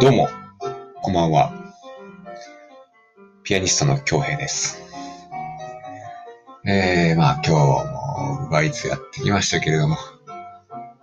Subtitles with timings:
[0.00, 0.30] どうも、
[1.02, 1.52] こんばんは。
[3.42, 4.80] ピアニストの京平です。
[6.64, 7.52] えー、まあ今日
[8.42, 9.96] もバイツやってきましたけれども。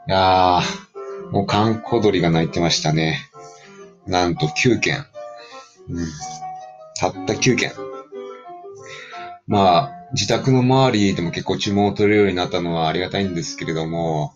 [0.07, 3.19] いやー、もう観光鳥が鳴いてましたね。
[4.07, 5.05] なんと9件。
[5.87, 6.07] うん。
[6.95, 7.73] たった9件。
[9.45, 14.33] まあ、自宅の周りでも結構注文を取れるようになったのはありがたいんですけれども、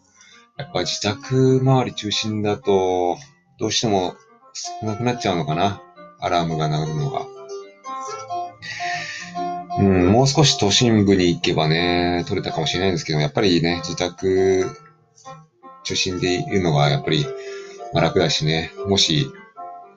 [0.55, 3.17] やっぱ自宅周り中心だと、
[3.58, 4.14] どうしても
[4.54, 5.82] 少なくなっちゃうのかな？
[6.20, 7.26] アラームが鳴るのが。
[9.80, 14.70] うん、もう少し都心部に行けばね、取れたかもしれないんですけど、やっぱりね、自宅
[15.84, 17.26] 中心でいるのがやっぱり、
[17.94, 19.32] ま、楽だしね、もし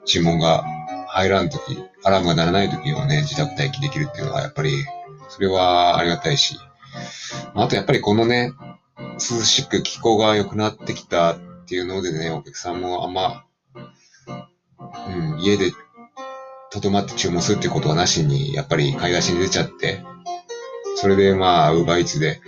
[0.06, 0.64] 注文が
[1.08, 4.72] 入らんとき、アラームが鳴らないときはね、自宅待機できるっていうのはやっぱり、
[5.28, 6.56] それはありがたいし、
[7.54, 8.52] あとやっぱりこのね、
[9.14, 13.44] 涼しく気候が良くなってきたっていうのでね、お客さんもあんま、
[15.08, 15.72] うん、家で
[16.74, 20.02] とどまって注文するってことはなしに、やっぱり買い出しに出ちゃって、
[20.96, 22.40] それでまあ、ウーバーイーツで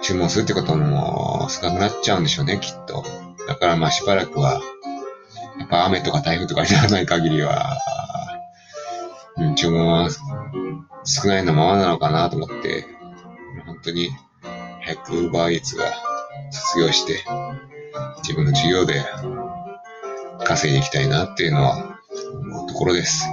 [0.00, 3.04] 注文するってことも少なくなっちゃうんでしょうね、きっと。
[3.46, 4.60] だからまあしばらくは、
[5.58, 7.78] やっぱ雨とか台風とかにならない限りは、
[9.36, 10.08] うん、注文は
[11.04, 12.86] 少ないのままなのかなと思って、
[13.66, 14.10] 本当に
[14.82, 15.92] 早くウーバーイーツが
[16.50, 17.22] 卒業して、
[18.22, 19.04] 自分の授業で
[20.44, 21.98] 稼いでいきたいなっていうのは
[22.42, 23.24] 思うところです。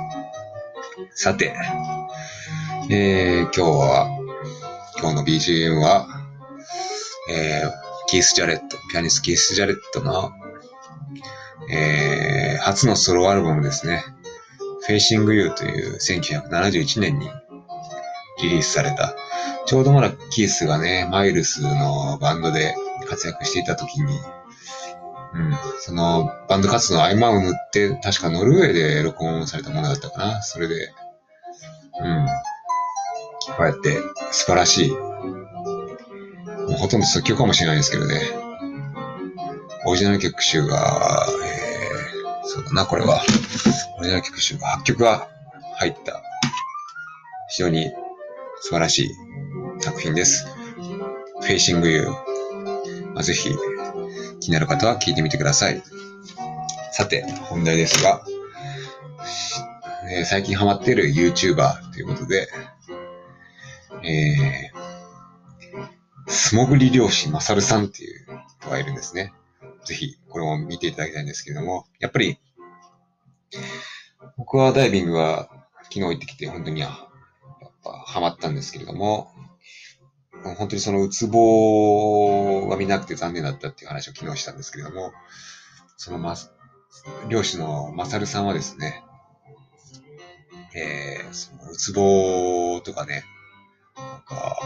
[1.13, 1.53] さて、
[2.89, 4.07] えー、今日は、
[4.99, 6.07] 今日の BGM は、
[7.31, 7.71] えー、
[8.07, 10.31] キース・ジャレット、ピアニストキース・ジャレットの、
[11.71, 14.03] えー、初のソロアルバムですね。
[14.87, 17.27] Facing You という1971年に
[18.41, 19.15] リリースされた、
[19.65, 22.75] ちょうどまだキースがね、マイルスのバンドで
[23.09, 24.19] 活躍していた時に、
[25.35, 30.41] うん、そのバンド活動の合間を縫って、確かノルウェーで録音されたものだったかな。
[30.41, 30.93] それで、
[31.99, 32.25] うん。
[33.57, 33.99] こうやって
[34.31, 34.97] 素晴らしい、も
[36.69, 38.21] うほとんど即興かもしれないですけどね。
[39.85, 43.21] オリジナル曲集が、えー、そうだな、これは。
[43.99, 45.27] オリジナル曲集が8曲が
[45.75, 46.23] 入った、
[47.49, 47.91] 非常に
[48.61, 49.11] 素晴らしい
[49.79, 50.47] 作品です。
[51.43, 52.07] Facing You。
[53.13, 53.49] まあ、ぜひ、
[54.45, 55.81] 気になる方は聞いてみてください。
[56.91, 58.23] さて、本題ですが、
[60.07, 62.47] えー最近ハマっている YouTuber ということで、
[64.03, 68.27] えー、素潜り漁師マサルさんっていう
[68.59, 69.33] 人がいるんですね。
[69.83, 72.37] ぜひ、これも見ていただきたいんですけれども、やっぱり、
[74.37, 75.49] 僕はダイビングは
[75.85, 79.31] 昨日行ってきて本当にやっぱハマったんですけれども、
[80.53, 85.11] 本当にそのウツボが見なくて残念だったっていう話を昨日したんですけれども、
[85.97, 86.35] そのま、
[87.29, 89.03] 漁師のマサルさんはですね、
[90.75, 93.23] えー、そのウツボとかね、
[93.97, 94.57] なんか、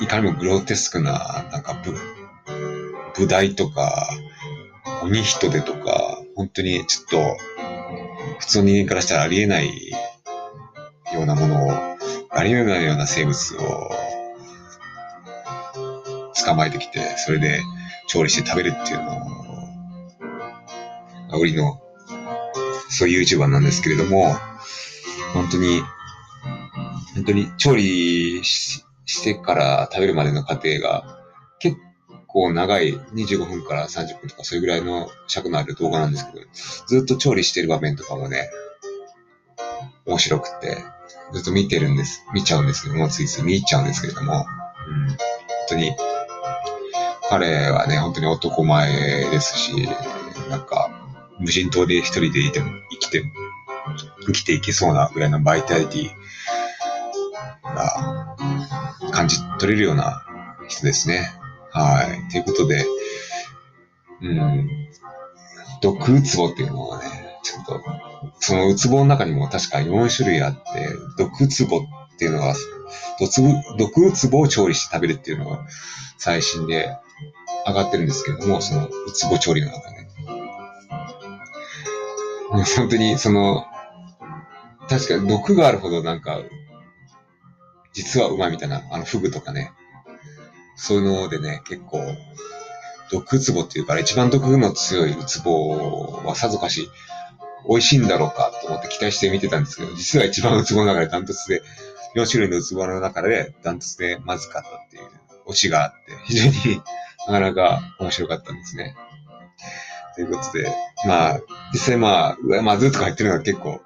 [0.00, 1.94] いかにもグロテスクな、なんかブ、
[3.16, 4.08] ブダイとか、
[5.02, 7.36] 鬼人手とか、本当にちょっと、
[8.38, 9.90] 普通の人間からしたらありえない
[11.12, 11.72] ようなものを、
[12.30, 13.90] ありえないような生物を
[16.44, 17.60] 捕まえてきて、それで
[18.06, 19.06] 調理して食べるっていうの
[21.30, 21.80] が売りの、
[22.88, 24.34] そういう YouTuber なんですけれども、
[25.32, 25.80] 本当に、
[27.14, 31.18] 本当に調理ししてから食べるまでの過程が
[31.58, 31.76] 結
[32.28, 36.46] 構長い25分から30分とかそれぐらいの尺のある動画なんですけど、
[36.86, 38.50] ずっと調理してる場面とかもね、
[40.06, 40.84] 面白くて、
[41.32, 42.24] ずっと見てるんです。
[42.32, 45.16] 見ちゃうんですけども、ついつい見入っちゃうんですけれども、うん、本
[45.70, 45.92] 当に、
[47.30, 48.92] 彼はね、本当に男前
[49.30, 49.88] ですし、
[50.50, 50.90] なんか、
[51.38, 53.22] 無人島で一人でいても、生きて、
[54.26, 56.10] 生きていけそうなぐらいのバイタリティ
[57.62, 58.36] が
[59.12, 60.24] 感じ取れるような
[60.66, 61.30] 人ですね。
[61.70, 62.32] はい。
[62.32, 62.84] ということで、
[64.22, 64.68] うん、
[65.82, 67.80] 毒ウツボっていうのはね、ちょっと、
[68.40, 70.60] そのウツボの中にも確か4種類あって、
[71.16, 71.80] 毒ウツボっ
[72.20, 72.54] ていうのが、
[73.18, 75.66] 毒毒ウツボを調理して食べるっていうのが
[76.18, 76.98] 最新で
[77.66, 79.96] 上がってるんですけども、そのウツボ調理の中で。
[82.50, 83.64] もう本当にその、
[84.88, 86.40] 確かに毒があるほどなんか、
[87.94, 89.72] 実はうまいみたいな、あのフグとかね、
[90.76, 92.02] そういうのでね、結構、
[93.10, 96.90] 毒ウツボっていうから一番毒の強いウツボはさぞかし
[97.68, 101.62] 美味しいんだろうかと思って期待して見てたんですけど、実は一番ウツボの中でダントツで、
[102.14, 105.02] 4種類のウツボの中でダントツでまずかったっていう
[105.46, 106.82] オチがあって、非常に
[107.26, 108.94] なかなか面白かったんですね。
[110.14, 110.72] ということで、
[111.06, 111.40] まあ、
[111.72, 113.80] 実際まあ、うまずとか言ってるのは結構、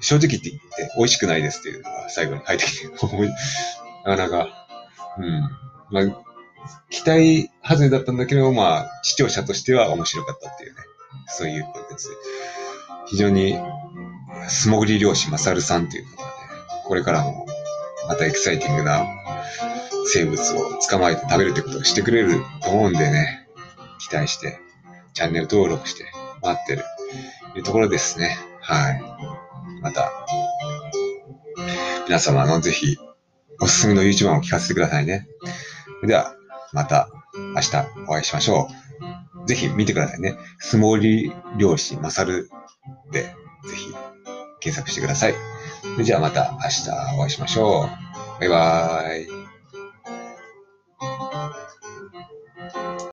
[0.00, 0.50] 正直言って
[0.96, 2.88] 美味しくないですっていうのが最後に書いてきて、
[4.04, 4.66] なかなか、
[5.18, 5.40] うん。
[5.90, 6.24] まあ、
[6.90, 10.80] 期待外れだったんだけど、まあ、視聴者としては面白かったっていうね、
[11.28, 12.16] そういうコンテンツで。
[13.06, 13.58] 非常に、
[14.48, 16.30] 素潜り漁師マサルさんっていうのがね、
[16.84, 17.46] これからも、
[18.10, 19.06] またエキサイティングな
[20.06, 23.46] 生物を捕まえて食べるってことをしてくれると思うんでね、
[24.00, 24.58] 期待して、
[25.14, 26.06] チャンネル登録して
[26.42, 26.82] 待ってる
[27.52, 28.36] と、いうところですね。
[28.60, 29.02] はい。
[29.80, 30.10] また、
[32.06, 32.96] 皆様のぜひ、
[33.60, 35.28] おすすめの YouTuber を聞かせてくださいね。
[36.04, 36.34] では、
[36.72, 37.08] また
[37.54, 37.76] 明日
[38.08, 38.68] お会いしましょ
[39.44, 39.46] う。
[39.46, 40.34] ぜひ見てくださいね。
[40.58, 42.50] 相撲り漁師マサル
[43.12, 43.94] で、ぜひ
[44.58, 45.34] 検索してください。
[45.94, 48.40] それじゃあまた明日お会いしましょう。
[48.40, 49.39] バイバーイ。